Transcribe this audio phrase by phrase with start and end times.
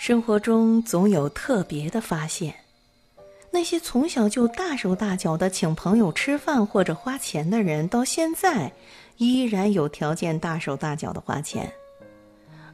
[0.00, 2.54] 生活中总有特别的发现，
[3.50, 8.72] 那些从小就大手大脚的请朋友吃饭或者花钱的人，到现在
[9.18, 11.66] 依然有条件大手大脚的花钱；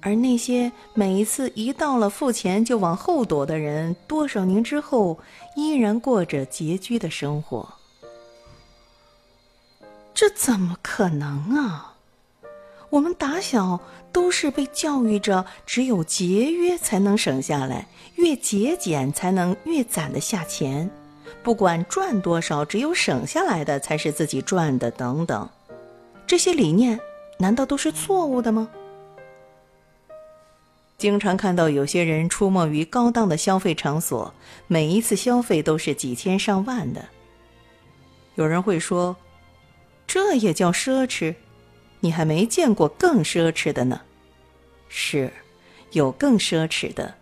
[0.00, 5.16] 而那些每一次一到了付钱就往后躲的人，多少年之后
[5.54, 7.72] 依然过着拮据的生活。
[10.12, 11.91] 这怎么可能啊？
[12.92, 13.80] 我们打小
[14.12, 20.90] 都是被教育着，只有节约才能省下来，越节俭才能越攒得下钱。
[21.42, 24.90] 不管赚多少，只有省下来的才是自己赚的。
[24.90, 25.48] 等等，
[26.26, 27.00] 这些理念
[27.38, 28.68] 难道都是错误的吗？
[30.98, 34.34] 经常看到有些人出没于高档的消费场所，
[34.66, 37.02] 每一次消费都是几千上万的。
[38.34, 39.16] 有人会说，
[40.06, 41.34] 这也叫奢侈？
[42.02, 44.00] 你还没见过更奢侈的呢，
[44.88, 45.32] 是，
[45.92, 47.14] 有更奢侈的。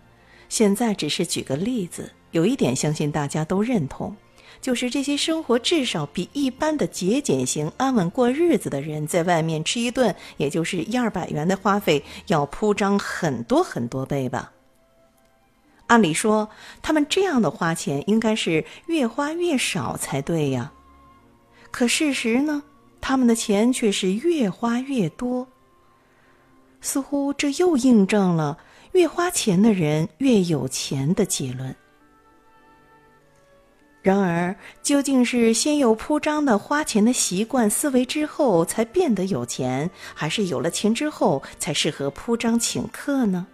[0.49, 4.17] 现在只是举个例子，有一点相信大家都认同，
[4.63, 14.53] 就是这些生活至少比一般的节俭型、安稳过日子的人，在外面吃一顿，也就是一二百元的花费，要铺张很多很多倍吧。
[15.89, 16.49] 按理说，
[16.81, 20.73] 他们这样的花钱应该是越花越少才对呀，
[21.71, 22.63] 可事实呢？
[23.11, 25.45] 他们的钱却是越花越多，
[26.81, 28.57] 似乎这又印证了
[28.95, 31.75] “越花钱的人越有钱”的结论。
[34.01, 43.45] 然而，究竟是先有铺张的花钱的习惯思维之后才变得有钱，还是有了钱之后才适合铺张请客呢？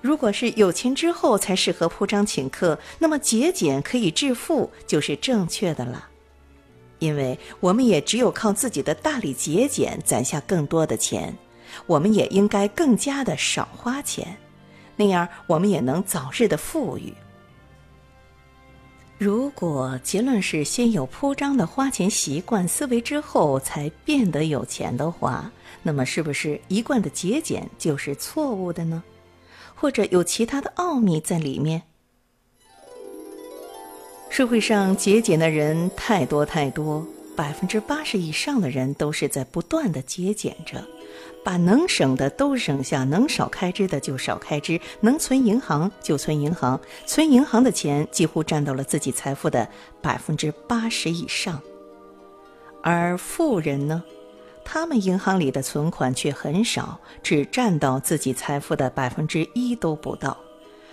[0.00, 6.08] 如果是有钱之后才适合铺张请客，那么节俭可以致富就是正确的了。
[6.98, 11.36] 因为我们也只有靠自己的大力节俭攒下更多的钱，
[11.86, 14.36] 我们也应该更加的少花钱，
[14.96, 17.12] 那样我们也能早日的富裕。
[19.16, 25.50] 如果结论是先有铺张的花钱习惯思维之后才变得有钱的话，
[25.82, 29.02] 那么是不是一贯的节俭就是错误的呢？
[29.74, 31.82] 或者有其他的奥秘在里面？
[34.38, 37.04] 社会上节俭的人太多太多，
[37.34, 40.80] 百分之八十以上的人都是在不断的节俭着，
[41.44, 49.68] 把能省的都省下，能少开支的就少开支，能存银行就存银行，存银行的钱几乎占到了自己财富的
[50.00, 51.60] 百分之八十以上。
[52.80, 54.04] 而富人呢，
[54.64, 60.38] 他们银行里的存款却很少，只占到自己财富的百分之一都不到，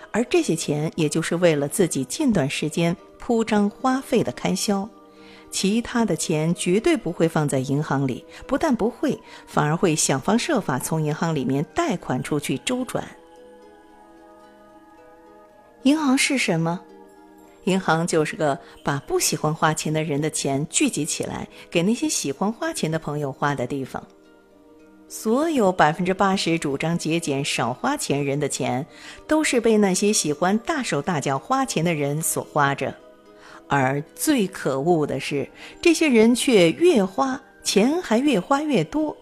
[0.10, 2.98] 而这些钱也就是为了自己近段时间。
[3.26, 4.88] 铺张花费的开销，
[5.50, 13.04] 其他的钱绝对不会放在银行里，不但不会，反而会想方设法从银行里面贷款出去周转。
[15.82, 16.80] 银行是什么？
[17.64, 24.04] 银行就是个把不喜欢花钱的人的钱聚集起来，给那些喜欢花钱的朋友花的地方。
[25.08, 28.86] 所有百分之八十主张节俭、少花钱人的钱，
[29.26, 32.94] 都是被那些喜欢大手大脚花钱的人所花着。
[33.68, 35.48] 而最可恶的是，
[35.82, 39.16] 这些人却越花钱还越花越多。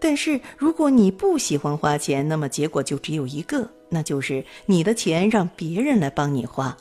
[0.00, 6.76] 但是，如果你不喜欢花钱，那么结果就只有一个，那就是你的钱让别人来帮你花。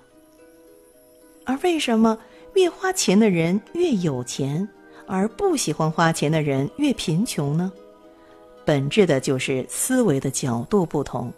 [1.45, 2.17] 而为什么
[2.55, 4.67] 越花钱的人越有钱，
[5.07, 7.72] 而不喜欢花钱的人越贫穷呢？
[8.66, 11.31] 本质的就是思维的角度不同。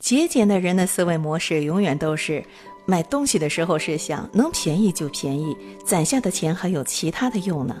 [0.00, 2.42] 节俭的人的思维模式永远都是，
[2.86, 7.76] 买东西的时候是想能便宜就便宜，攒下的钱还有其他的用呢，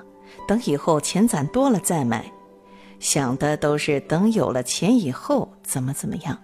[0.46, 2.30] 等以后钱攒多了再买，
[2.98, 6.38] 想的都是等有了钱以后怎么怎么样。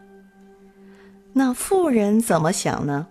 [1.35, 3.07] 那富人怎么想呢？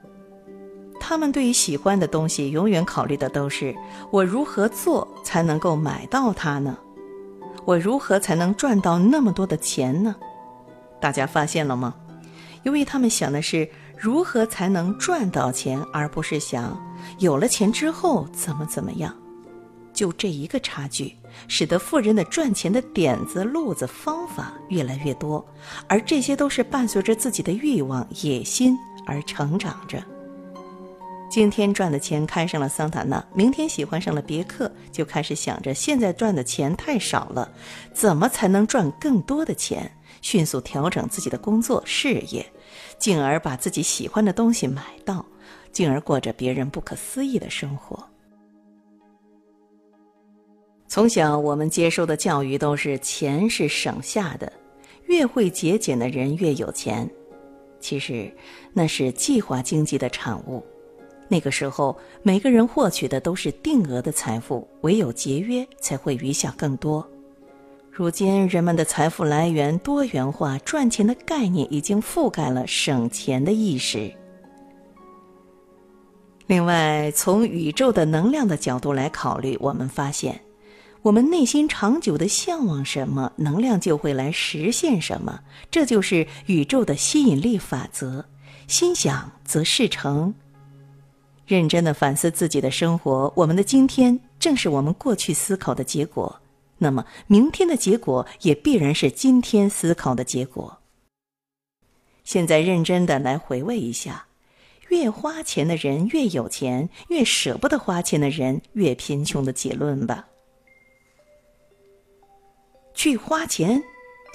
[1.00, 3.76] 他们对于喜欢的东西，永远考虑的都是
[4.12, 6.76] 我如何做才能够买到它呢？
[7.64, 10.16] 我如何才能赚到那么多的钱呢？
[11.00, 11.94] 大家发现了吗？
[12.66, 16.76] 由于他们想的是如何才能赚到钱，而不是想
[17.20, 19.16] 有了钱之后怎么怎么样，
[19.94, 21.16] 就这一个差距，
[21.48, 25.46] 使得富人的赚钱的点子、路子、方法越来越多，
[25.88, 28.76] 而这些都是伴随着自己的欲望、野心
[29.06, 30.04] 而成长着。
[31.30, 37.52] 今天赚的钱开上了桑塔纳，明天喜欢上了别克，就开始想着现在赚的钱太少了，
[37.94, 39.92] 怎么才能赚更多的钱？
[40.22, 42.44] 迅速调整自己的工作事业。
[42.98, 45.26] 进而把自己喜欢的东西买到，
[45.72, 48.04] 进而过着别人不可思议的生活。
[50.88, 54.52] 从小我们接受的教育都是钱是省下的，
[55.06, 57.10] 越会节俭的人越有钱。
[57.80, 58.32] 其实，
[58.74, 60.64] 那是计划经济的产物。
[61.28, 67.06] 那个时候，每个人获取的都是定额的财富，唯有节约才会余下更多。
[67.98, 74.14] 如今，人们的财富来源多元化，赚钱的概念已经覆盖了省钱的意识。
[76.46, 80.42] 另外，从宇宙的能量的角度来考虑，我们发现，
[81.04, 85.40] 我们内心长久的向往什么，能量就会来实现什么。
[85.72, 88.26] 这就是宇宙的吸引力法则：
[88.68, 90.34] 心想则事成。
[91.48, 96.42] 认真的反思自己的生活，我们的今天正是我们过去思考的结果，
[96.78, 100.80] 那么明天的结果也必然是今天思考的结果。
[102.24, 104.26] 现在认真的来回味一下。
[104.90, 110.28] 越花钱的人越有钱，越舍不得花钱的人越贫穷的结论吧。
[112.94, 113.84] 去花钱，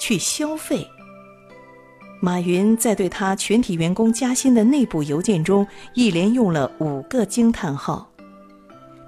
[0.00, 0.84] 去消费。
[2.20, 8.09] 马云在对他全体员工加薪的内部邮件中，一连用了五个惊叹号。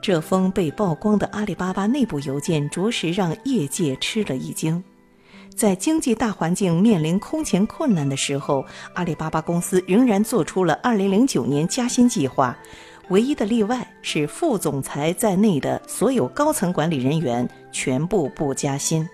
[0.02, 4.82] 这封被曝光的阿里巴巴内部邮件，着实让业界吃了一惊。
[5.54, 12.58] 在经济大环境面临空前困难的时候，阿里巴巴公司仍然做出了2009年加薪计划。
[13.10, 19.08] 唯一的例外是副总裁在内的所有高层管理人员全部不加薪。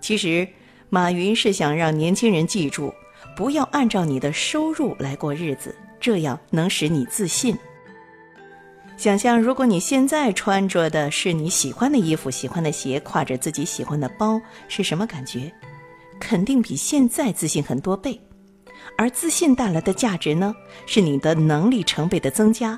[0.00, 0.46] 其实，
[0.88, 2.94] 马云是想让年轻人记住，
[3.36, 7.56] 不要按照你的收入来过日子，这样能使你自信。
[8.98, 15.52] 想象，如果你现在穿着的是你喜欢的衣服、喜欢的鞋，挎着自己喜欢的包，是什么感觉？
[16.18, 18.20] 肯定比现在自信很多倍。
[18.96, 20.52] 而自信带来的价值呢？
[20.84, 22.76] 是你的能力成倍的增加。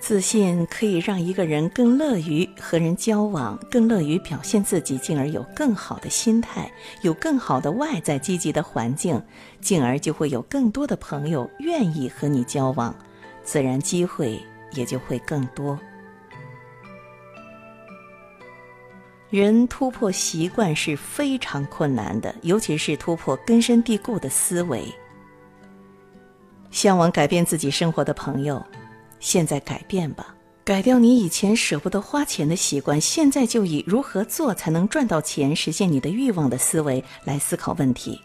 [0.00, 9.22] 自信可以让一个人更乐于和人交往，更乐于表现自己，进而有更好的心态，有更好的外在积极的环境，
[9.60, 12.96] 进而就会有更多的朋友愿意和你交往，
[13.44, 14.40] 自然机会。
[14.72, 15.78] 也就会更多。
[19.30, 24.82] 人突破习惯是非常困难的，尤其是突破根深蒂固的思维。
[26.70, 28.64] 向往改变自己生活的朋友，
[29.20, 30.34] 现在改变吧，
[30.64, 32.98] 改掉你以前舍不得花钱的习惯。
[32.98, 38.18] 现在就以如何做才能赚到钱、实现你的欲望的思维来思考问题。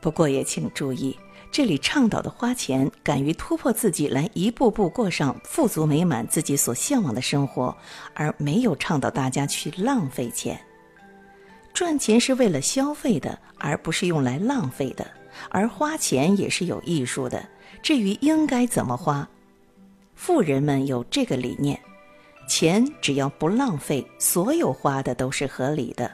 [0.00, 1.14] 不过也请注意。
[1.54, 7.72] 这里倡导的花钱，敢于突破自己，来一步步过上富足美满自己所向往的生活，
[8.12, 10.60] 而没有倡导大家去浪费钱。
[11.72, 15.06] 赚钱是为了消费的，而不是用来浪费的。
[15.48, 17.48] 而花钱也是有艺术的。
[17.80, 19.28] 至于应该怎么花，
[20.16, 21.78] 富人们有这个理念：
[22.48, 26.10] 钱只要不浪费，所有花的都是合理的。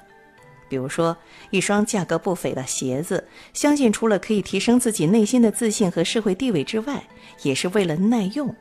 [0.71, 1.15] 比如说，
[1.51, 7.03] 一双价格不菲的鞋子，相信除了可以提升自己内心的自信和社会地位之外，
[7.43, 8.55] 也是为了耐用，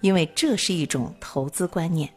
[0.00, 2.08] 因为这是一种投资观念。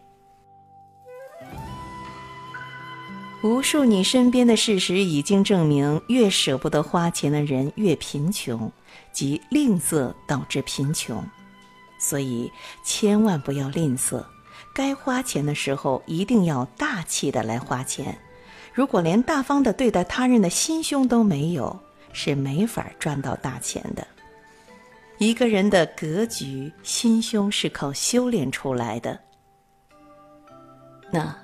[3.44, 8.72] 无数你身边的事实已经证明，越舍不得花钱的人越贫穷，
[9.12, 11.22] 即吝啬导致贫穷。
[12.00, 12.50] 所以
[12.86, 14.24] 千万不要吝啬，
[14.74, 18.18] 该花钱的时候一定要大气的来花钱。
[18.74, 21.80] 如果连大方的对待他人的心胸都没有，
[22.12, 24.06] 是没法赚到大钱的。
[25.20, 29.20] 一个人的格局、心胸是靠修炼出来的。
[31.12, 31.38] 那，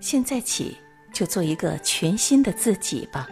[0.00, 0.76] 现在起
[1.12, 3.28] 就做一个全新的自己吧。